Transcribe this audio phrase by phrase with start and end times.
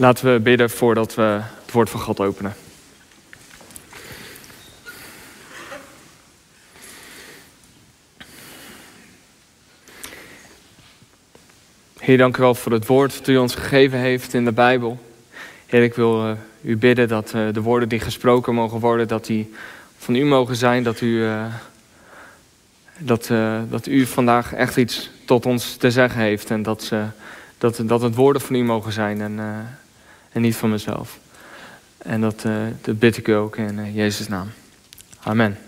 [0.00, 2.54] Laten we bidden voordat we het woord van God openen.
[11.98, 14.98] Heer, dank u wel voor het woord dat u ons gegeven heeft in de Bijbel.
[15.66, 16.32] Heer, ik wil uh,
[16.62, 19.54] u bidden dat uh, de woorden die gesproken mogen worden, dat die
[19.98, 20.82] van u mogen zijn.
[20.82, 21.44] Dat u, uh,
[22.98, 23.30] dat,
[23.70, 26.50] dat u vandaag echt iets tot ons te zeggen heeft.
[26.50, 26.92] En dat,
[27.58, 29.38] dat, dat het woorden van u mogen zijn en,
[30.32, 31.18] en niet van mezelf.
[31.98, 32.42] En dat,
[32.80, 34.50] dat bid ik u ook in Jezus' naam.
[35.22, 35.58] Amen.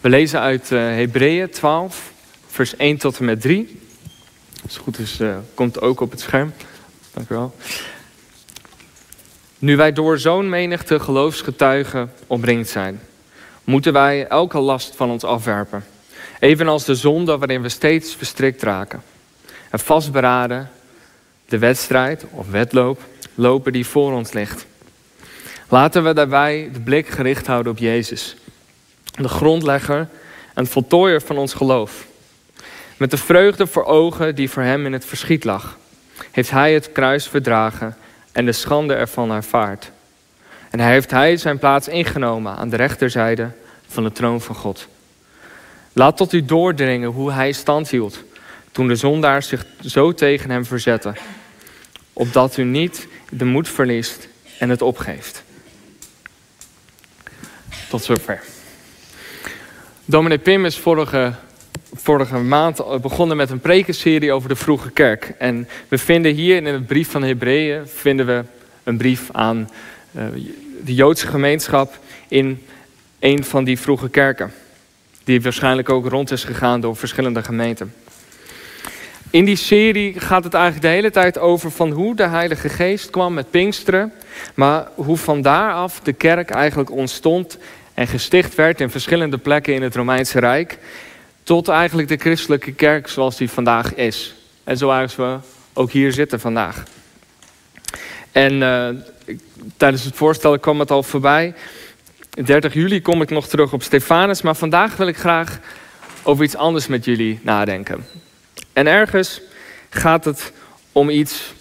[0.00, 2.12] We lezen uit Hebreeën 12,
[2.46, 3.80] vers 1 tot en met 3.
[4.62, 5.20] Als het goed is,
[5.54, 6.52] komt ook op het scherm.
[7.12, 7.54] Dank u wel.
[9.58, 13.00] Nu wij door zo'n menigte geloofsgetuigen omringd zijn,
[13.64, 15.84] moeten wij elke last van ons afwerpen.
[16.38, 19.02] Evenals de zonde waarin we steeds verstrikt raken.
[19.70, 20.70] En vastberaden
[21.48, 23.00] de wedstrijd of wedloop
[23.34, 24.66] lopen die voor ons ligt.
[25.68, 28.36] Laten we daarbij de blik gericht houden op Jezus,
[29.14, 30.08] de grondlegger
[30.54, 32.06] en voltooier van ons geloof.
[32.96, 35.78] Met de vreugde voor ogen die voor hem in het verschiet lag,
[36.30, 37.96] heeft hij het kruis verdragen
[38.32, 39.90] en de schande ervan ervaard.
[40.70, 43.50] En hij heeft hij zijn plaats ingenomen aan de rechterzijde
[43.88, 44.88] van de troon van God.
[45.92, 48.24] Laat tot u doordringen hoe hij stand hield
[48.72, 51.14] toen de zondaars zich zo tegen hem verzetten,
[52.18, 55.42] opdat u niet de moed verliest en het opgeeft.
[57.88, 58.42] Tot zover.
[60.04, 61.34] Dominee Pim is vorige
[61.94, 65.34] vorige maand begonnen met een prekenserie over de vroege kerk.
[65.38, 68.44] En we vinden hier in het brief van Hebreeën vinden we
[68.84, 69.70] een brief aan
[70.12, 70.24] uh,
[70.84, 71.98] de Joodse gemeenschap
[72.28, 72.62] in
[73.18, 74.52] een van die vroege kerken.
[75.24, 77.92] Die waarschijnlijk ook rond is gegaan door verschillende gemeenten.
[79.30, 83.10] In die serie gaat het eigenlijk de hele tijd over van hoe de Heilige Geest
[83.10, 84.12] kwam met Pinksteren.
[84.54, 87.58] Maar hoe van daaraf de kerk eigenlijk ontstond
[87.94, 90.78] en gesticht werd in verschillende plekken in het Romeinse Rijk.
[91.42, 94.34] Tot eigenlijk de christelijke kerk zoals die vandaag is.
[94.64, 95.36] En zoals we
[95.72, 96.82] ook hier zitten vandaag.
[98.32, 98.88] En uh,
[99.76, 101.54] tijdens het voorstellen kwam het al voorbij.
[102.44, 104.42] 30 juli kom ik nog terug op Stefanus.
[104.42, 105.58] Maar vandaag wil ik graag
[106.22, 108.06] over iets anders met jullie nadenken.
[108.78, 109.40] En ergens
[109.88, 110.52] gaat het
[110.92, 111.52] om iets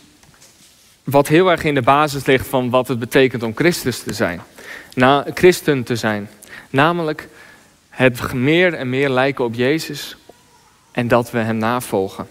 [1.04, 4.42] wat heel erg in de basis ligt van wat het betekent om Christus te zijn.
[5.34, 6.30] Christen te zijn.
[6.70, 7.28] Namelijk
[7.90, 10.18] het meer en meer lijken op Jezus
[10.92, 12.28] en dat we Hem navolgen.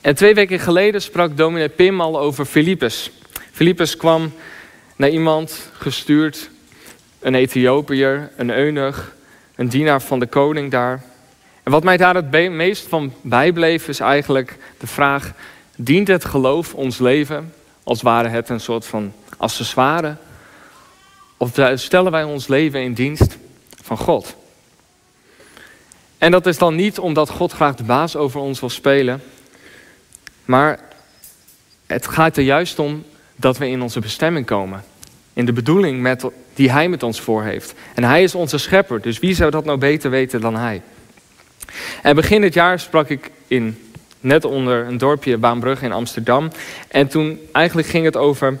[0.00, 3.10] En twee weken geleden sprak dominee Pim al over Filippus.
[3.52, 4.32] Filippus kwam
[4.96, 6.50] naar iemand gestuurd,
[7.20, 9.14] een Ethiopiër, een eunuch,
[9.54, 11.07] een dienaar van de koning daar.
[11.68, 15.32] En wat mij daar het meest van bijbleef is eigenlijk de vraag,
[15.76, 17.52] dient het geloof ons leven
[17.82, 20.16] als ware het een soort van accessoire
[21.36, 23.36] of stellen wij ons leven in dienst
[23.82, 24.34] van God?
[26.18, 29.22] En dat is dan niet omdat God graag de baas over ons wil spelen,
[30.44, 30.80] maar
[31.86, 33.04] het gaat er juist om
[33.36, 34.84] dat we in onze bestemming komen.
[35.32, 36.24] In de bedoeling met,
[36.54, 37.74] die Hij met ons voor heeft.
[37.94, 40.82] En Hij is onze schepper, dus wie zou dat nou beter weten dan Hij?
[42.02, 46.50] En begin dit jaar sprak ik in, net onder een dorpje Baanbrug in Amsterdam.
[46.88, 48.60] En toen eigenlijk ging het over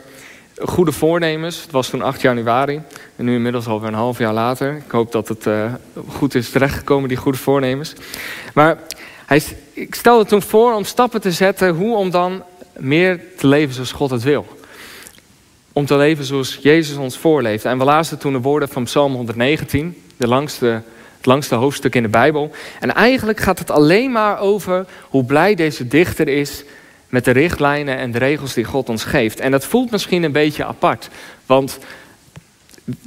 [0.62, 1.62] goede voornemens.
[1.62, 2.80] Het was toen 8 januari.
[3.16, 4.76] En nu inmiddels alweer een half jaar later.
[4.76, 5.72] Ik hoop dat het uh,
[6.08, 7.92] goed is terechtgekomen, die goede voornemens.
[8.54, 8.78] Maar
[9.26, 9.42] hij,
[9.72, 11.74] ik stelde toen voor om stappen te zetten.
[11.74, 12.42] Hoe om dan
[12.76, 14.46] meer te leven zoals God het wil.
[15.72, 17.64] Om te leven zoals Jezus ons voorleeft.
[17.64, 20.02] En we lazen toen de woorden van Psalm 119.
[20.16, 20.82] De langste,
[21.18, 22.50] het langste hoofdstuk in de Bijbel.
[22.80, 26.64] En eigenlijk gaat het alleen maar over hoe blij deze dichter is
[27.08, 29.40] met de richtlijnen en de regels die God ons geeft.
[29.40, 31.08] En dat voelt misschien een beetje apart,
[31.46, 31.78] want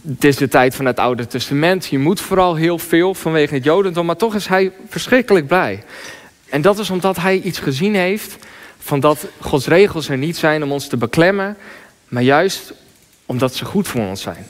[0.07, 1.85] het is de tijd van het Oude Testament.
[1.85, 5.83] Je moet vooral heel veel vanwege het Jodendom, maar toch is hij verschrikkelijk blij.
[6.49, 8.37] En dat is omdat hij iets gezien heeft
[8.77, 11.57] van dat Gods regels er niet zijn om ons te beklemmen,
[12.07, 12.73] maar juist
[13.25, 14.47] omdat ze goed voor ons zijn.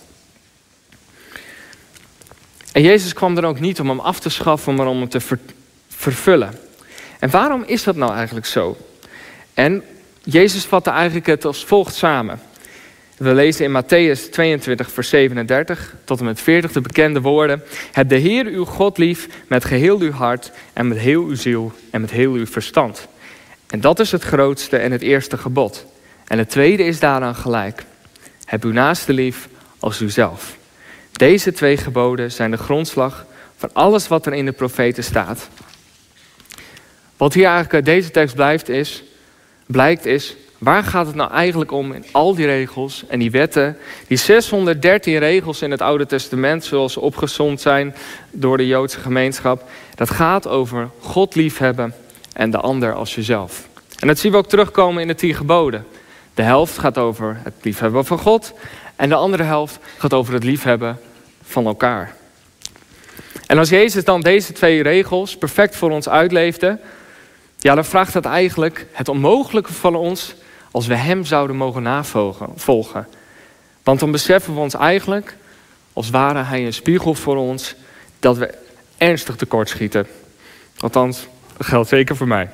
[2.71, 5.37] En Jezus kwam er ook niet om hem af te schaffen, maar om hem te
[5.87, 6.53] vervullen.
[7.19, 8.77] En waarom is dat nou eigenlijk zo?
[9.53, 9.83] En
[10.23, 12.39] Jezus vatte eigenlijk het als volgt samen.
[13.17, 17.63] We lezen in Matthäus 22, vers 37 tot en met 40 de bekende woorden.
[17.91, 21.71] Heb de Heer uw God lief met geheel uw hart en met heel uw ziel
[21.89, 23.07] en met heel uw verstand.
[23.67, 25.85] En dat is het grootste en het eerste gebod.
[26.27, 27.85] En het tweede is daaraan gelijk.
[28.45, 29.47] Heb uw naaste lief
[29.79, 30.59] als uzelf.
[31.11, 33.25] Deze twee geboden zijn de grondslag
[33.57, 35.49] van alles wat er in de profeten staat.
[37.17, 39.03] Wat hier eigenlijk uit deze tekst blijft is,
[39.65, 43.77] blijkt is, Waar gaat het nou eigenlijk om in al die regels en die wetten?
[44.07, 47.95] Die 613 regels in het Oude Testament, zoals ze opgezond zijn
[48.31, 49.69] door de Joodse gemeenschap.
[49.95, 51.93] Dat gaat over God liefhebben
[52.33, 53.67] en de ander als jezelf.
[53.99, 55.85] En dat zien we ook terugkomen in de tien geboden.
[56.33, 58.53] De helft gaat over het liefhebben van God.
[59.01, 60.99] En de andere helft gaat over het liefhebben
[61.43, 62.15] van elkaar.
[63.45, 66.79] En als Jezus dan deze twee regels perfect voor ons uitleefde,
[67.57, 70.35] ja, dan vraagt dat eigenlijk het onmogelijke van ons
[70.71, 73.07] als we Hem zouden mogen navolgen.
[73.83, 75.37] Want dan beseffen we ons eigenlijk,
[75.93, 77.75] als ware Hij een spiegel voor ons,
[78.19, 78.53] dat we
[78.97, 80.07] ernstig tekortschieten.
[80.77, 81.27] Althans,
[81.57, 82.49] dat geldt zeker voor mij.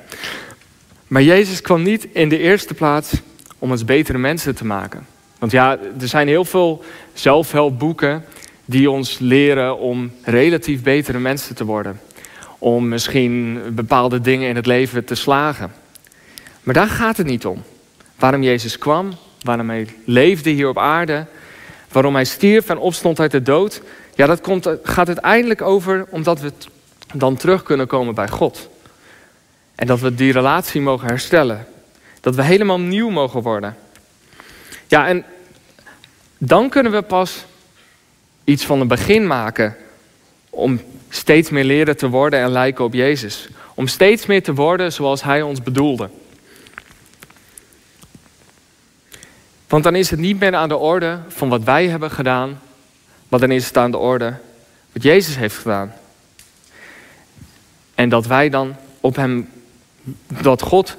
[1.06, 3.12] Maar Jezus kwam niet in de eerste plaats
[3.58, 5.16] om ons betere mensen te maken.
[5.38, 8.24] Want ja, er zijn heel veel zelfhelpboeken
[8.64, 12.00] die ons leren om relatief betere mensen te worden.
[12.58, 15.72] Om misschien bepaalde dingen in het leven te slagen.
[16.62, 17.62] Maar daar gaat het niet om.
[18.18, 19.12] Waarom Jezus kwam,
[19.42, 21.26] waarom hij leefde hier op aarde,
[21.92, 23.82] waarom hij stierf en opstond uit de dood.
[24.14, 26.52] Ja, dat komt, gaat uiteindelijk over omdat we
[27.14, 28.68] dan terug kunnen komen bij God.
[29.74, 31.66] En dat we die relatie mogen herstellen.
[32.20, 33.76] Dat we helemaal nieuw mogen worden.
[34.88, 35.24] Ja, en
[36.38, 37.44] dan kunnen we pas
[38.44, 39.76] iets van een begin maken
[40.50, 43.48] om steeds meer leren te worden en lijken op Jezus.
[43.74, 46.10] Om steeds meer te worden zoals Hij ons bedoelde.
[49.68, 52.60] Want dan is het niet meer aan de orde van wat wij hebben gedaan,
[53.28, 54.34] maar dan is het aan de orde
[54.92, 55.94] wat Jezus heeft gedaan.
[57.94, 59.48] En dat wij dan op Hem,
[60.42, 60.96] dat God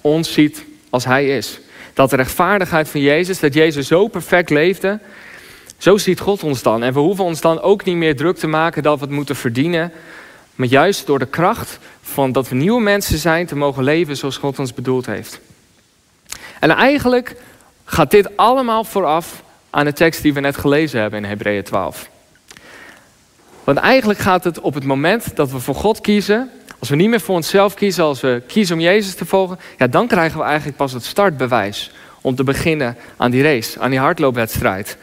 [0.00, 1.60] ons ziet als Hij is.
[1.94, 5.00] Dat de rechtvaardigheid van Jezus, dat Jezus zo perfect leefde,
[5.78, 6.82] zo ziet God ons dan.
[6.82, 9.36] En we hoeven ons dan ook niet meer druk te maken dat we het moeten
[9.36, 9.92] verdienen.
[10.54, 14.36] Maar juist door de kracht van dat we nieuwe mensen zijn te mogen leven zoals
[14.36, 15.40] God ons bedoeld heeft.
[16.60, 17.36] En eigenlijk
[17.84, 22.08] gaat dit allemaal vooraf aan de tekst die we net gelezen hebben in Hebreeën 12.
[23.64, 26.50] Want eigenlijk gaat het op het moment dat we voor God kiezen,
[26.84, 29.86] als we niet meer voor onszelf kiezen, als we kiezen om Jezus te volgen, ja,
[29.86, 31.90] dan krijgen we eigenlijk pas het startbewijs
[32.20, 34.96] om te beginnen aan die race, aan die hardloopwedstrijd.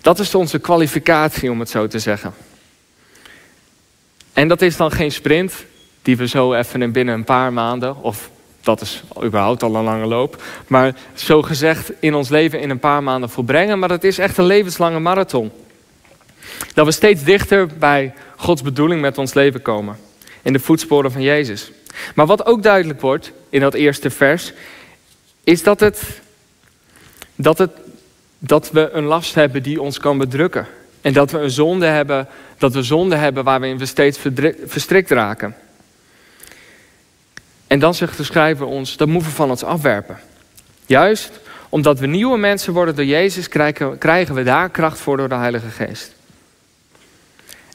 [0.00, 2.34] Dat is onze kwalificatie, om het zo te zeggen.
[4.32, 5.52] En dat is dan geen sprint
[6.02, 8.30] die we zo even binnen een paar maanden, of
[8.60, 12.78] dat is überhaupt al een lange loop, maar zo gezegd in ons leven in een
[12.78, 13.78] paar maanden volbrengen.
[13.78, 15.50] Maar dat is echt een levenslange marathon.
[16.74, 20.08] Dat we steeds dichter bij Gods bedoeling met ons leven komen.
[20.42, 21.70] In de voetsporen van Jezus.
[22.14, 24.52] Maar wat ook duidelijk wordt in dat eerste vers,
[25.44, 26.20] is dat het,
[27.34, 27.70] dat het
[28.42, 30.66] dat we een last hebben die ons kan bedrukken.
[31.00, 32.28] En dat we een zonde hebben,
[32.58, 34.18] dat we zonde hebben waarin we steeds
[34.64, 35.54] verstrikt raken.
[37.66, 40.18] En dan zegt de schrijver ons, dat moeten we van ons afwerpen.
[40.86, 45.28] Juist omdat we nieuwe mensen worden door Jezus, krijgen, krijgen we daar kracht voor door
[45.28, 46.14] de Heilige Geest.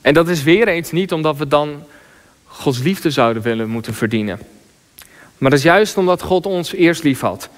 [0.02, 1.84] En dat is weer eens niet omdat we dan
[2.56, 4.40] Gods liefde zouden willen moeten verdienen.
[5.38, 7.50] Maar dat is juist omdat God ons eerst lief had.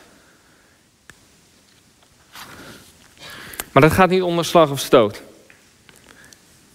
[3.71, 5.21] Maar dat gaat niet onder slag of stoot.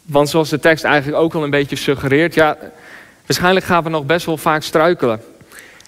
[0.03, 2.57] Want zoals de tekst eigenlijk ook al een beetje suggereert, ja,
[3.27, 5.23] waarschijnlijk gaan we nog best wel vaak struikelen.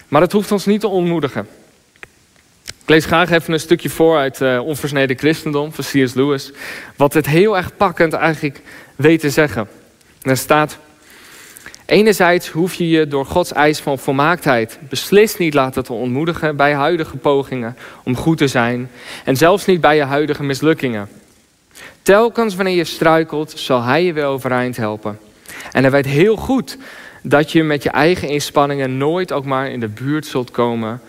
[0.09, 1.49] Maar dat hoeft ons niet te ontmoedigen.
[2.64, 6.14] Ik lees graag even een stukje voor uit uh, Onversneden Christendom van C.S.
[6.14, 6.53] Lewis.
[6.97, 8.61] Wat het heel erg pakkend eigenlijk
[8.97, 9.69] weet te zeggen.
[10.23, 10.79] Er staat...
[11.87, 16.75] Enerzijds hoef je je door Gods eis van volmaaktheid beslist niet laten te ontmoedigen bij
[16.75, 18.91] huidige pogingen om goed te zijn
[19.25, 21.09] en zelfs niet bij je huidige mislukkingen.
[22.03, 25.19] Telkens wanneer je struikelt, zal Hij je weer overeind helpen.
[25.73, 26.79] En hij weet heel goed
[27.23, 31.00] dat je met je eigen inspanningen nooit ook maar in de buurt zult komen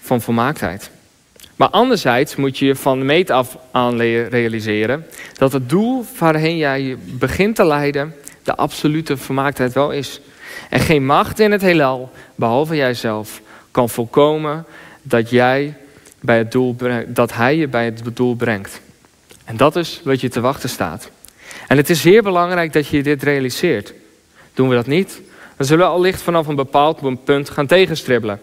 [0.00, 0.90] van volmaaktheid.
[1.56, 6.96] Maar anderzijds moet je je van meet af aan realiseren dat het doel waarheen jij
[7.18, 10.20] begint te leiden de absolute vermaaktheid wel is.
[10.68, 14.64] En geen macht in het heelal, behalve jijzelf, kan voorkomen
[15.02, 15.76] dat, jij
[16.20, 18.80] bij het doel, dat hij je bij het doel brengt.
[19.44, 21.10] En dat is wat je te wachten staat.
[21.68, 23.92] En het is zeer belangrijk dat je dit realiseert.
[24.54, 25.20] Doen we dat niet,
[25.56, 28.40] dan zullen we allicht vanaf een bepaald punt gaan tegenstribbelen.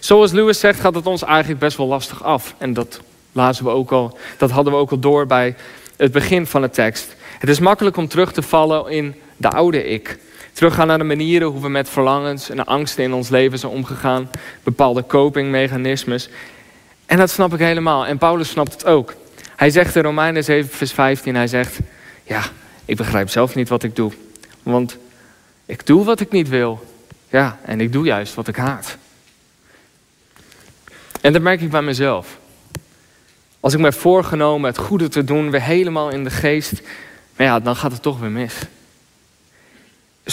[0.00, 2.54] Zoals Lewis zegt, gaat het ons eigenlijk best wel lastig af.
[2.58, 3.00] En dat,
[3.32, 5.56] lazen we ook al, dat hadden we ook al door bij
[6.04, 7.16] het begin van de tekst.
[7.38, 10.18] Het is makkelijk om terug te vallen in de oude ik.
[10.52, 14.30] Teruggaan naar de manieren hoe we met verlangens en angsten in ons leven zijn omgegaan.
[14.62, 16.28] Bepaalde copingmechanismes.
[17.06, 18.06] En dat snap ik helemaal.
[18.06, 19.14] En Paulus snapt het ook.
[19.56, 21.78] Hij zegt in Romeinen 7 vers 15, hij zegt...
[22.22, 22.42] Ja,
[22.84, 24.12] ik begrijp zelf niet wat ik doe.
[24.62, 24.96] Want
[25.66, 26.84] ik doe wat ik niet wil.
[27.28, 28.96] Ja, en ik doe juist wat ik haat.
[31.20, 32.38] En dat merk ik bij mezelf.
[33.64, 36.82] Als ik heb voorgenomen het goede te doen, weer helemaal in de geest,
[37.36, 38.54] maar ja, dan gaat het toch weer mis.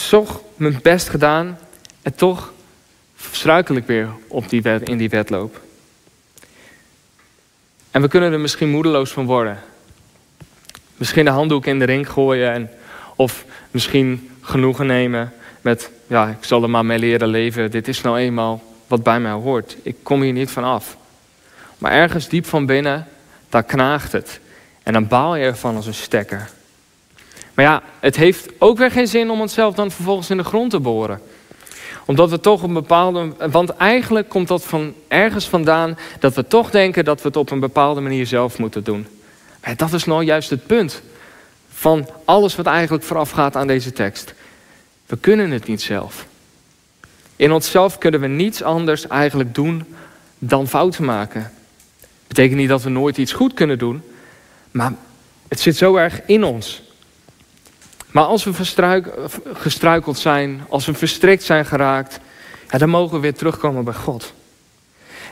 [0.10, 1.60] Toch mijn best gedaan
[2.02, 2.54] en toch
[3.32, 5.62] struikel ik weer op die wet, in die wedloop.
[7.92, 9.60] En we kunnen er misschien moedeloos van worden.
[10.96, 12.70] Misschien de handdoek in de ring gooien en,
[13.16, 17.72] of misschien genoegen nemen met, ja, ik zal er maar mee leren leven.
[17.72, 19.78] Dit is nou eenmaal wat bij mij hoort.
[19.84, 20.98] Ik kom hier niet van af.
[21.78, 23.08] Maar ergens diep van binnen,
[23.52, 24.40] daar knaagt het.
[24.84, 26.50] En dan baal je ervan als een stekker.
[27.54, 30.72] Maar ja, het heeft ook weer geen zin om onszelf dan vervolgens in de grond
[30.72, 31.22] te boren.
[32.06, 33.34] Omdat we toch een bepaalde.
[33.52, 37.52] Want eigenlijk komt dat van ergens vandaan dat we toch denken dat we het op
[37.52, 39.08] een bepaalde manier zelf moeten doen.
[39.60, 41.02] En dat is nou juist het punt
[41.74, 44.34] van alles wat eigenlijk voorafgaat aan deze tekst.
[45.06, 46.26] We kunnen het niet zelf.
[47.36, 49.86] In onszelf kunnen we niets anders eigenlijk doen
[50.38, 51.52] dan fouten maken.
[52.32, 54.04] Betekent niet dat we nooit iets goed kunnen doen,
[54.72, 54.94] maar
[55.48, 56.82] het zit zo erg in ons.
[58.12, 58.54] Maar als we
[59.54, 62.20] gestruikeld zijn, als we verstrikt zijn geraakt,
[62.70, 64.34] ja, dan mogen we weer terugkomen bij God.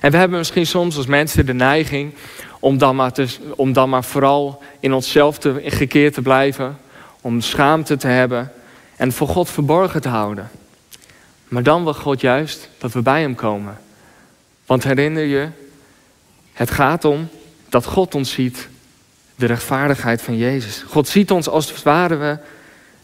[0.01, 2.13] En we hebben misschien soms als mensen de neiging
[2.60, 6.77] om dan maar, te, om dan maar vooral in onszelf te, gekeerd te blijven,
[7.22, 8.51] om schaamte te hebben
[8.96, 10.50] en voor God verborgen te houden.
[11.48, 13.77] Maar dan wil God juist dat we bij Hem komen.
[14.65, 15.48] Want herinner je,
[16.60, 17.30] het gaat om
[17.70, 18.68] dat God ons ziet,
[19.36, 20.84] de rechtvaardigheid van Jezus.
[20.88, 22.38] God ziet ons als waren we,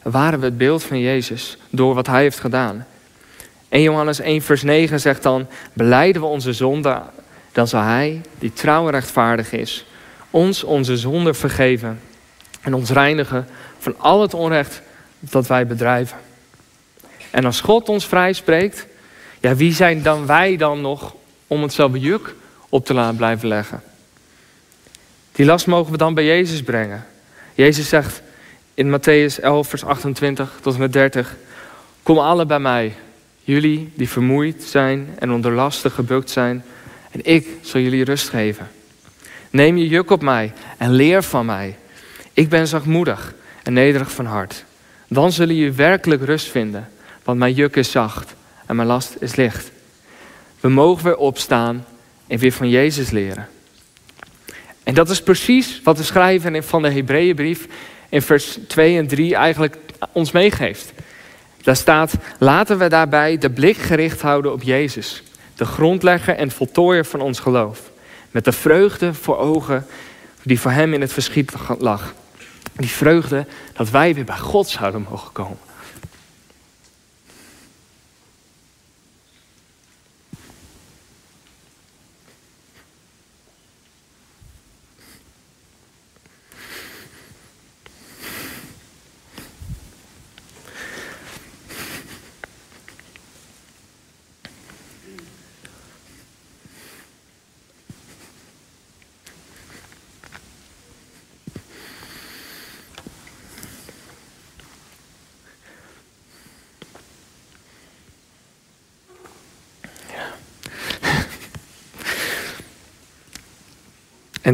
[0.09, 2.85] waren we het beeld van Jezus door wat Hij heeft gedaan.
[3.69, 7.01] 1 Johannes 1 vers 9 zegt dan, beleiden we onze zonde,
[7.51, 9.85] dan zal Hij, die trouw en rechtvaardig is,
[10.29, 11.99] ons onze zonde vergeven
[12.61, 13.47] en ons reinigen
[13.77, 14.81] van al het onrecht
[15.19, 16.17] dat wij bedrijven.
[17.31, 18.87] En als God ons vrij spreekt,
[19.39, 21.15] ja, wie zijn dan wij dan nog
[21.47, 22.35] om hetzelfde juk
[22.75, 23.81] op te laten blijven leggen?
[25.31, 27.05] Die last mogen we dan bij Jezus brengen.
[27.53, 28.21] Jezus zegt
[28.73, 31.35] in Matthäus 11, vers 28 tot en met 30:
[32.03, 32.95] Kom alle bij mij,
[33.43, 36.63] jullie die vermoeid zijn en onder lasten gebukt zijn,
[37.11, 38.67] en ik zal jullie rust geven.
[39.49, 41.77] Neem je juk op mij en leer van mij.
[42.33, 44.63] Ik ben zachtmoedig en nederig van hart.
[45.07, 46.89] Dan zullen je werkelijk rust vinden,
[47.23, 48.33] want mijn juk is zacht
[48.65, 49.71] en mijn last is licht.
[50.59, 51.85] We mogen weer opstaan
[52.27, 53.47] en weer van Jezus leren.
[54.83, 57.67] En dat is precies wat de schrijver van de Hebreeënbrief
[58.09, 59.77] in vers 2 en 3 eigenlijk
[60.11, 60.93] ons meegeeft.
[61.63, 65.23] Daar staat, laten we daarbij de blik gericht houden op Jezus,
[65.55, 67.91] de grondlegger en voltooier van ons geloof.
[68.31, 69.85] Met de vreugde voor ogen
[70.43, 72.13] die voor hem in het verschiet lag.
[72.75, 75.64] Die vreugde dat wij weer bij God zouden mogen komen.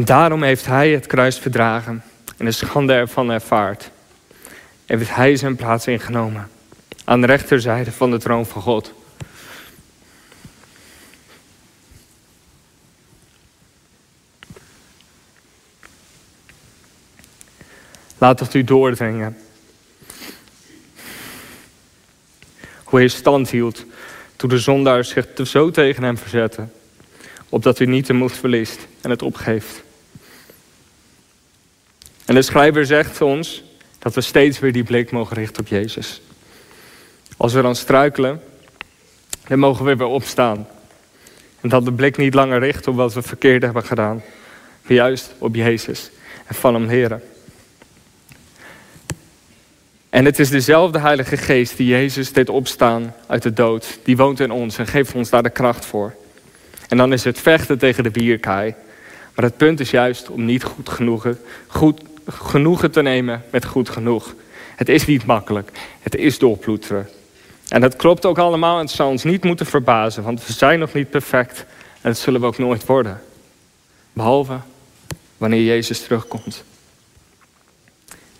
[0.02, 2.02] En daarom heeft hij het kruis verdragen
[2.36, 3.90] en de schande ervan ervaard.
[4.86, 6.50] En heeft hij zijn plaats ingenomen
[7.04, 8.92] aan de rechterzijde van de troon van God.
[18.18, 19.38] Laat het u doordringen.
[22.84, 23.84] Hoe hij stand hield
[24.36, 26.72] toen de zondaars zich zo tegen hem verzetten
[27.48, 29.82] opdat u niet de moed verliest en het opgeeft.
[32.32, 33.62] En de schrijver zegt ons
[33.98, 36.20] dat we steeds weer die blik mogen richten op Jezus.
[37.36, 38.40] Als we dan struikelen,
[39.48, 40.66] dan mogen we weer opstaan.
[41.60, 44.22] En dat de blik niet langer richt op wat we verkeerd hebben gedaan,
[44.82, 46.10] maar juist op Jezus
[46.46, 47.22] en van hem leren.
[50.10, 53.98] En het is dezelfde Heilige Geest die Jezus deed opstaan uit de dood.
[54.04, 56.14] Die woont in ons en geeft ons daar de kracht voor.
[56.88, 58.74] En dan is het vechten tegen de bierkaai.
[59.34, 63.88] Maar het punt is juist om niet goed genoegen, goed genoegen te nemen met goed
[63.88, 64.34] genoeg.
[64.76, 65.70] Het is niet makkelijk.
[66.00, 67.08] Het is doorploeteren.
[67.68, 70.78] En dat klopt ook allemaal en het zou ons niet moeten verbazen, want we zijn
[70.78, 71.66] nog niet perfect
[72.00, 73.20] en dat zullen we ook nooit worden.
[74.12, 74.58] Behalve
[75.36, 76.64] wanneer Jezus terugkomt.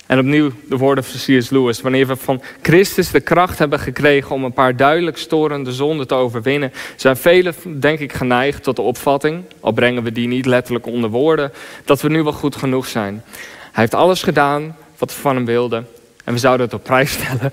[0.07, 1.51] En opnieuw de woorden van C.S.
[1.51, 1.81] Lewis.
[1.81, 6.15] Wanneer we van Christus de kracht hebben gekregen om een paar duidelijk storende zonden te
[6.15, 10.87] overwinnen, zijn velen, denk ik, geneigd tot de opvatting, al brengen we die niet letterlijk
[10.87, 11.53] onder woorden,
[11.85, 13.25] dat we nu wel goed genoeg zijn.
[13.73, 15.89] Hij heeft alles gedaan wat we van hem wilden.
[16.25, 17.53] En we zouden het op prijs stellen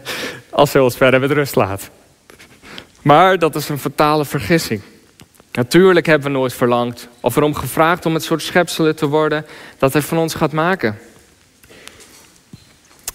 [0.49, 1.89] als hij ons verder met rust laat.
[3.01, 4.81] Maar dat is een fatale vergissing.
[5.51, 9.45] Natuurlijk hebben we nooit verlangd of erom gevraagd om het soort schepselen te worden
[9.77, 10.97] dat hij van ons gaat maken.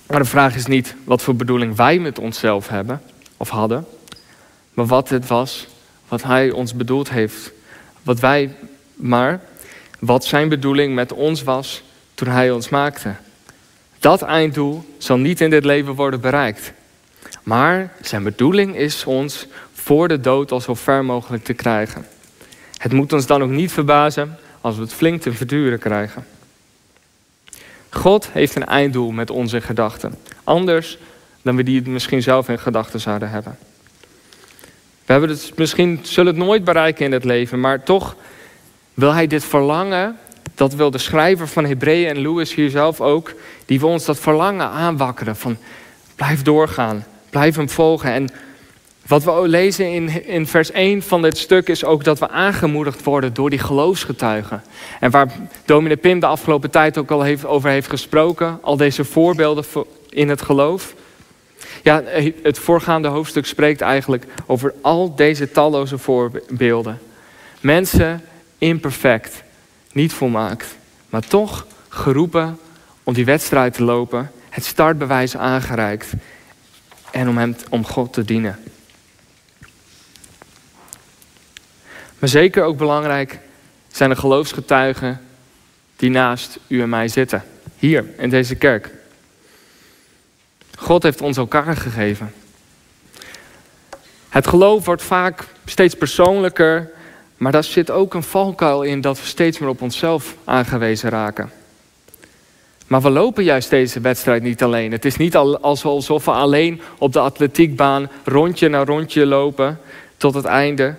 [0.07, 3.03] Maar de vraag is niet wat voor bedoeling wij met onszelf hebben
[3.37, 3.87] of hadden,
[4.75, 5.67] maar wat het was
[6.09, 7.53] wat hij ons bedoeld heeft.
[8.03, 8.57] Wat wij,
[8.95, 9.41] maar
[9.99, 11.83] wat zijn bedoeling met ons was
[12.15, 13.15] toen hij ons maakte.
[13.99, 16.73] Dat einddoel zal niet in dit leven worden bereikt.
[17.43, 22.07] Maar zijn bedoeling is ons voor de dood al zo ver mogelijk te krijgen.
[22.77, 26.27] Het moet ons dan ook niet verbazen als we het flink te verduren krijgen.
[27.91, 30.15] God heeft een einddoel met onze gedachten.
[30.45, 30.99] Anders
[31.43, 33.59] dan we die misschien zelf in gedachten zouden hebben.
[35.05, 38.17] We hebben het misschien, zullen het nooit bereiken in het leven, maar toch
[38.95, 40.19] wil hij dit verlangen,
[40.55, 43.35] dat wil de schrijver van Hebreeën en Lewis hier zelf ook,
[43.67, 45.57] die wil ons dat verlangen aanwakkeren van
[46.17, 48.13] blijf doorgaan, blijf hem volgen.
[48.13, 48.29] En
[49.07, 53.05] wat we lezen in, in vers 1 van dit stuk is ook dat we aangemoedigd
[53.05, 54.63] worden door die geloofsgetuigen.
[55.01, 55.33] En waar
[55.65, 59.65] dominee Pim de afgelopen tijd ook al heeft, over heeft gesproken, al deze voorbeelden
[60.09, 60.95] in het geloof.
[61.83, 62.03] Ja,
[62.43, 66.99] het voorgaande hoofdstuk spreekt eigenlijk over al deze talloze voorbeelden.
[67.61, 68.25] Mensen
[68.59, 69.43] imperfect,
[69.95, 70.77] niet volmaakt,
[71.09, 72.59] maar toch geroepen
[73.03, 76.13] om die wedstrijd te lopen, het startbewijs aangereikt
[77.11, 78.59] en om, hem, om God te dienen.
[82.19, 83.39] Maar zeker ook belangrijk
[83.89, 85.21] zijn de geloofsgetuigen
[85.97, 87.45] die naast u en mij zitten.
[87.79, 88.91] Hier in deze kerk.
[90.79, 92.35] God heeft ons elkaar gegeven.
[94.29, 96.91] Het geloof wordt vaak steeds persoonlijker,
[97.37, 101.51] maar daar zit ook een valkuil in dat we steeds meer op onszelf aangewezen raken.
[102.87, 104.93] Maar we lopen juist deze wedstrijd niet alleen.
[104.93, 109.81] Het is niet alsof we alleen op de atletiekbaan rondje na rondje lopen
[110.17, 110.95] tot het einde.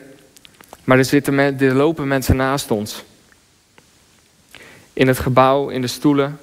[0.83, 3.03] Maar er, zitten, er lopen mensen naast ons.
[4.93, 6.39] In het gebouw, in de stoelen.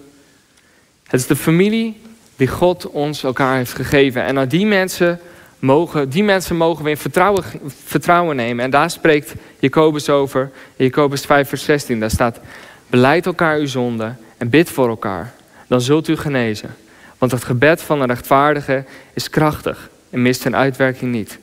[1.02, 2.00] Het is de familie
[2.36, 4.24] die God ons elkaar heeft gegeven.
[4.24, 5.20] En naar die mensen
[5.62, 7.44] mogen, die mensen mogen we in vertrouwen,
[7.84, 8.64] vertrouwen nemen.
[8.64, 10.50] En daar spreekt Jacobus over.
[10.76, 12.00] In Jacobus 5 vers 16.
[12.00, 12.40] Daar staat,
[12.86, 15.32] beleid elkaar uw zonde en bid voor elkaar.
[15.66, 16.74] Dan zult u genezen.
[17.18, 21.38] Want het gebed van een rechtvaardige is krachtig en mist zijn uitwerking niet.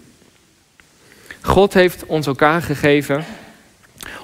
[1.42, 3.26] God heeft ons elkaar gegeven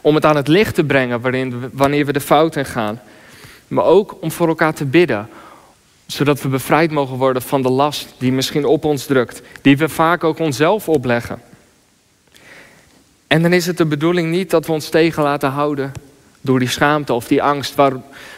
[0.02, 3.02] om het aan het licht te brengen waarin wanneer we de fout in gaan.
[3.68, 5.30] Maar ook om voor elkaar te bidden.
[6.06, 9.42] Zodat we bevrijd mogen worden van de last die misschien op ons drukt.
[9.62, 11.42] Die we vaak ook onszelf opleggen.
[13.28, 15.92] En dan is het de bedoeling niet dat we ons tegen laten houden
[16.42, 17.76] door die schaamte of die angst.
[17.76, 17.94] Waar,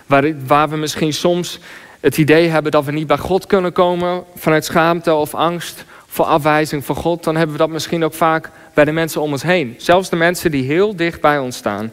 [0.05, 1.59] waar, waar we misschien soms
[1.99, 6.25] het idee hebben dat we niet bij God kunnen komen vanuit schaamte of angst voor
[6.25, 7.23] afwijzing van God.
[7.23, 9.75] Dan hebben we dat misschien ook vaak bij de mensen om ons heen.
[9.77, 11.91] Zelfs de mensen die heel dicht bij ons staan.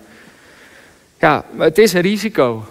[1.18, 2.66] Ja, het is een risico.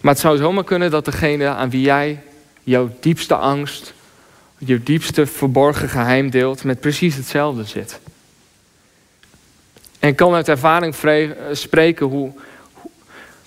[0.00, 2.22] Maar het zou zomaar kunnen dat degene aan wie jij
[2.62, 3.94] jouw diepste angst,
[4.58, 8.00] je diepste verborgen geheim deelt, met precies hetzelfde zit.
[9.98, 10.94] En kan uit ervaring
[11.52, 12.32] spreken hoe,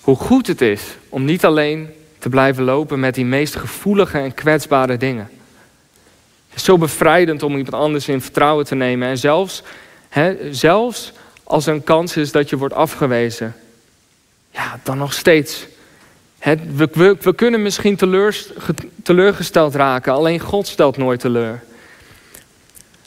[0.00, 1.88] hoe goed het is om niet alleen
[2.18, 5.28] te blijven lopen met die meest gevoelige en kwetsbare dingen
[6.54, 9.08] is zo bevrijdend om iemand anders in vertrouwen te nemen.
[9.08, 9.62] En zelfs,
[10.08, 11.12] hè, zelfs
[11.44, 13.56] als er een kans is dat je wordt afgewezen,
[14.50, 15.66] ja, dan nog steeds.
[16.44, 17.96] Hè, we, kunnen misschien
[19.02, 21.62] teleurgesteld raken, alleen God stelt nooit teleur.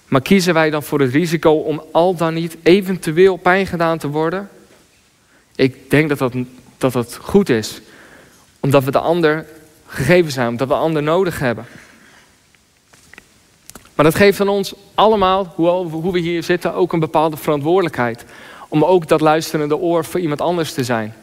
[0.07, 4.07] Maar kiezen wij dan voor het risico om al dan niet eventueel pijn gedaan te
[4.07, 4.49] worden?
[5.55, 6.33] Ik denk dat dat,
[6.77, 7.81] dat dat goed is,
[8.59, 9.45] omdat we de ander
[9.85, 11.65] gegeven zijn, omdat we de ander nodig hebben.
[13.95, 18.25] Maar dat geeft aan ons allemaal, hoe we hier zitten, ook een bepaalde verantwoordelijkheid.
[18.67, 21.13] Om ook dat luisterende oor voor iemand anders te zijn.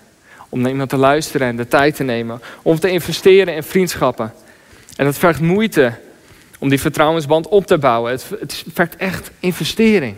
[0.54, 2.40] Om naar iemand te luisteren en de tijd te nemen.
[2.62, 4.32] Om te investeren in vriendschappen.
[4.96, 5.98] En dat vergt moeite
[6.58, 8.12] om die vertrouwensband op te bouwen.
[8.12, 10.16] Het, het vergt echt investering.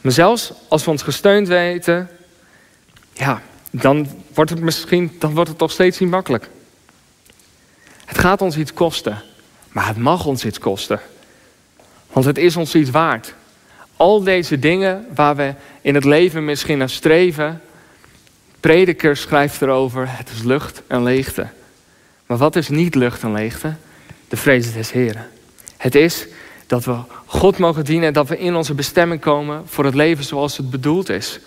[0.00, 2.08] Maar zelfs als we ons gesteund weten,
[3.12, 6.48] ja, dan wordt het misschien, dan wordt het toch steeds niet makkelijk.
[8.04, 9.22] Het gaat ons iets kosten.
[9.68, 11.00] Maar het mag ons iets kosten.
[12.12, 13.34] Want het is ons iets waard.
[13.96, 17.60] Al deze dingen waar we in het leven misschien naar streven.
[18.60, 21.46] Prediker schrijft erover, het is lucht en leegte.
[22.26, 23.74] Maar wat is niet lucht en leegte?
[24.28, 25.28] De vrees des Heren.
[25.76, 26.26] Het is
[26.66, 26.96] dat we
[27.26, 30.70] God mogen dienen en dat we in onze bestemming komen voor het leven zoals het
[30.70, 31.40] bedoeld is.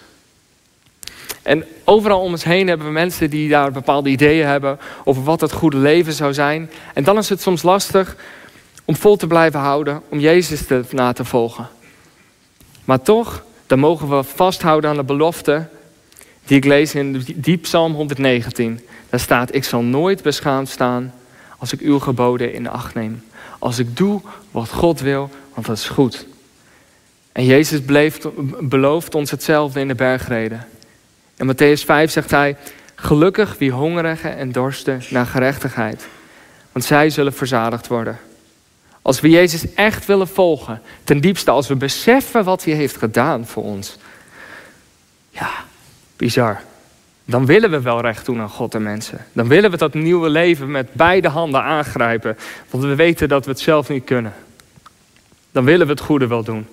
[1.42, 5.42] En overal om ons heen hebben we mensen die daar bepaalde ideeën hebben over wat
[5.42, 6.70] het goede leven zou zijn.
[6.94, 8.16] En dan is het soms lastig
[8.86, 11.70] om vol te blijven houden, om Jezus te, na te volgen.
[12.86, 15.68] Maar toch, dan mogen we vasthouden aan de belofte
[16.46, 18.80] die ik lees in die Psalm 119.
[19.10, 21.14] Daar staat, ik zal nooit beschaamd staan
[21.58, 23.24] als ik uw geboden in acht neem.
[23.60, 26.26] Als ik doe wat God wil, want dat is goed.
[27.32, 27.80] En Jezus
[28.60, 30.68] belooft ons hetzelfde in de bergreden.
[31.36, 32.58] In Matthäus 5 zegt hij,
[32.96, 36.08] gelukkig wie hongerigen en dorsten naar gerechtigheid,
[36.72, 38.20] want zij zullen verzadigd worden.
[39.02, 43.46] Als we Jezus echt willen volgen, ten diepste als we beseffen wat hij heeft gedaan
[43.46, 43.98] voor ons.
[45.30, 45.52] Ja,
[46.24, 46.62] bizar.
[47.26, 49.26] Dan willen we wel recht doen aan God en mensen.
[49.34, 52.38] Dan willen we dat nieuwe leven met beide handen aangrijpen,
[52.70, 54.34] want we weten dat we het zelf niet kunnen.
[55.52, 56.68] Dan willen we het goede wel doen.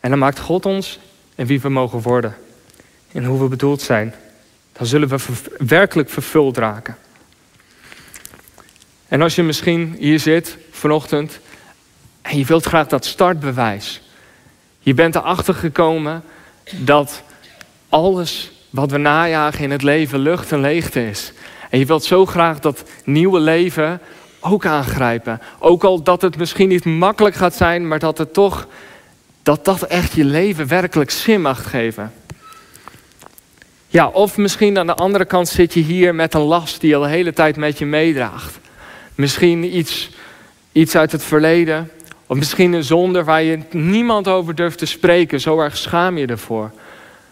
[0.00, 0.98] En dan maakt God ons
[1.34, 2.36] en wie we mogen worden
[3.12, 4.14] en hoe we bedoeld zijn.
[4.72, 5.18] Dan zullen we
[5.58, 6.96] werkelijk vervuld raken.
[9.08, 11.40] En als je misschien hier zit vanochtend
[12.22, 14.00] en je wilt graag dat startbewijs.
[14.78, 16.22] Je bent erachter gekomen
[16.70, 17.22] dat
[17.88, 21.32] alles wat we najagen in het leven lucht en leegte is.
[21.70, 24.00] En je wilt zo graag dat nieuwe leven
[24.40, 25.40] ook aangrijpen.
[25.58, 28.66] Ook al dat het misschien niet makkelijk gaat zijn, maar dat het toch,
[29.42, 32.12] dat dat echt je leven werkelijk zin mag geven.
[33.88, 36.96] Ja, of misschien aan de andere kant zit je hier met een last die je
[36.96, 38.58] al de hele tijd met je meedraagt.
[39.14, 40.10] Misschien iets,
[40.72, 41.90] iets uit het verleden.
[42.26, 45.40] Of misschien een zonde waar je niemand over durft te spreken.
[45.40, 46.70] Zo erg schaam je ervoor.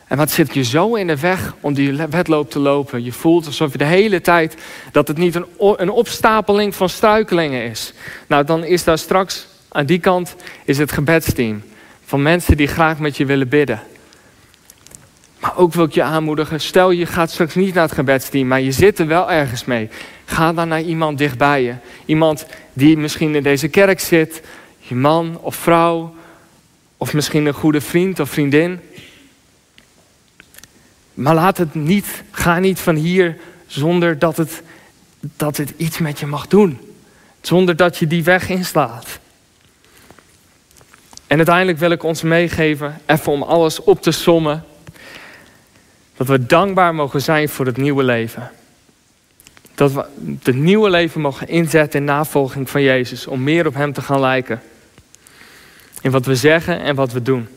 [0.08, 3.04] En wat zit je zo in de weg om die wedloop te lopen?
[3.04, 4.56] Je voelt alsof je de hele tijd
[4.92, 7.92] dat het niet een, een opstapeling van struikelingen is.
[8.26, 11.62] Nou, dan is daar straks aan die kant is het gebedsteam.
[12.04, 13.82] Van mensen die graag met je willen bidden.
[15.40, 18.60] Maar ook wil ik je aanmoedigen, stel je gaat straks niet naar het gebedsteam, maar
[18.60, 19.88] je zit er wel ergens mee.
[20.24, 21.74] Ga dan naar iemand dichtbij je.
[22.04, 24.42] Iemand die misschien in deze kerk zit,
[24.78, 26.14] je man of vrouw,
[26.96, 28.80] of misschien een goede vriend of vriendin.
[31.14, 34.62] Maar laat het niet, ga niet van hier zonder dat het,
[35.20, 36.78] dat het iets met je mag doen.
[37.40, 39.18] Zonder dat je die weg inslaat.
[41.26, 44.64] En uiteindelijk wil ik ons meegeven, even om alles op te sommen.
[46.16, 48.50] Dat we dankbaar mogen zijn voor het nieuwe leven.
[49.74, 50.04] Dat we
[50.42, 53.26] het nieuwe leven mogen inzetten in navolging van Jezus.
[53.26, 54.62] Om meer op Hem te gaan lijken.
[56.00, 57.48] In wat we zeggen en wat we doen.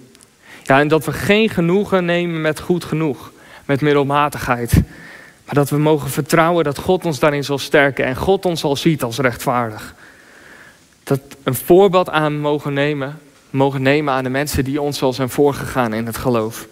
[0.63, 3.31] Ja, en dat we geen genoegen nemen met goed genoeg.
[3.67, 4.73] Met middelmatigheid.
[5.45, 8.05] Maar dat we mogen vertrouwen dat God ons daarin zal sterken.
[8.05, 9.95] En God ons al ziet als rechtvaardig.
[11.03, 13.19] Dat een voorbeeld aan mogen nemen.
[13.49, 16.67] Mogen nemen aan de mensen die ons al zijn voorgegaan in het geloof.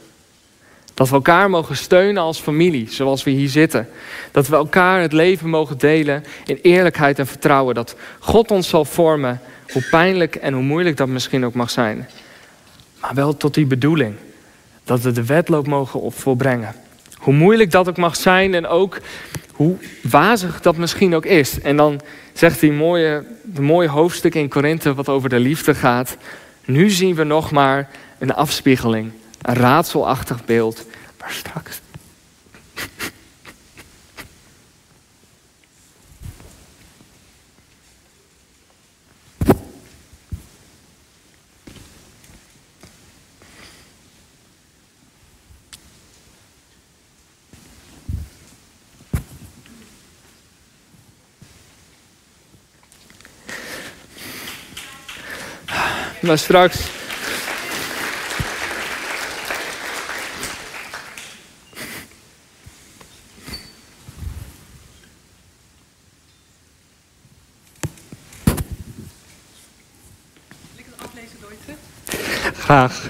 [0.94, 3.90] Dat we elkaar mogen steunen als familie, zoals we hier zitten.
[4.32, 7.76] Dat we elkaar het leven mogen delen in eerlijkheid en vertrouwen.
[7.76, 12.10] Dat God ons zal vormen, hoe pijnlijk en hoe moeilijk dat misschien ook mag zijn.
[13.02, 14.16] Maar wel tot die bedoeling.
[14.84, 16.76] Dat we de wedloop mogen volbrengen.
[17.26, 18.98] Hoe moeilijk dat ook mag zijn en ook
[19.52, 21.62] hoe wazig dat misschien ook is.
[21.62, 22.02] En dan
[22.34, 23.24] zegt hij mooie,
[23.56, 26.18] een mooie hoofdstuk in Korinthe wat over de liefde gaat.
[26.66, 29.12] Nu zien we nog maar een afspiegeling
[29.42, 30.86] een raadselachtig beeld,
[31.20, 31.82] maar straks.
[56.26, 56.80] Maar straks
[72.54, 73.08] Graag.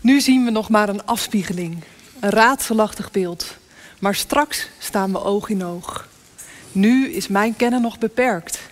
[0.00, 1.84] Nu zien we nog maar een afspiegeling,
[2.20, 3.56] een raadselachtig beeld.
[3.98, 6.08] Maar straks staan we oog in oog.
[6.72, 8.71] Nu is mijn kennen nog beperkt.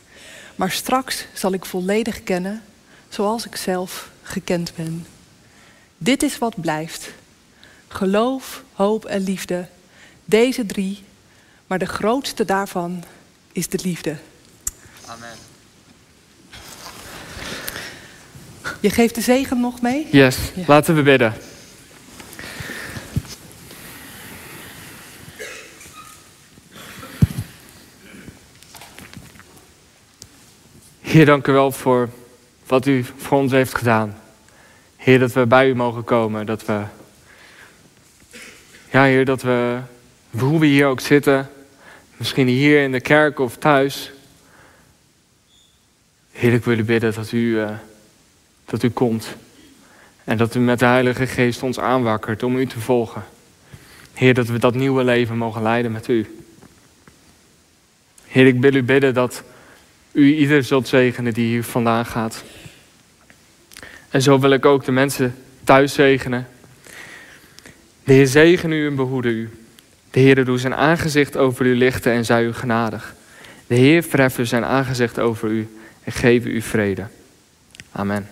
[0.56, 2.62] Maar straks zal ik volledig kennen
[3.08, 5.06] zoals ik zelf gekend ben.
[5.98, 7.10] Dit is wat blijft.
[7.88, 9.66] Geloof, hoop en liefde.
[10.24, 11.04] Deze drie,
[11.66, 13.04] maar de grootste daarvan
[13.52, 14.16] is de liefde.
[15.06, 15.36] Amen.
[18.80, 20.08] Je geeft de zegen nog mee?
[20.10, 21.34] Yes, laten we bidden.
[31.10, 32.08] Heer, dank u wel voor
[32.66, 34.20] wat u voor ons heeft gedaan.
[34.96, 36.46] Heer, dat we bij u mogen komen.
[36.46, 36.82] Dat we,
[38.90, 39.78] ja Heer, dat we,
[40.38, 41.50] hoe we hier ook zitten,
[42.16, 44.12] misschien hier in de kerk of thuis.
[46.32, 47.70] Heer, ik wil u bidden dat u, uh,
[48.64, 49.36] dat u komt.
[50.24, 53.24] En dat u met de Heilige Geest ons aanwakkert om u te volgen.
[54.12, 56.42] Heer, dat we dat nieuwe leven mogen leiden met u.
[58.26, 59.42] Heer, ik wil u bidden dat
[60.12, 62.44] u ieder zult zegenen die hier vandaan gaat.
[64.10, 66.46] En zo wil ik ook de mensen thuis zegenen.
[68.04, 69.50] De Heer zegen u en behoede u.
[70.10, 73.14] De Heer doet zijn aangezicht over u lichten en zij u genadig.
[73.66, 75.68] De Heer verheffen zijn aangezicht over u
[76.04, 77.06] en geven u vrede.
[77.92, 78.28] Amen.